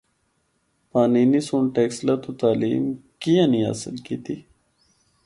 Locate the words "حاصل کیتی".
3.67-4.35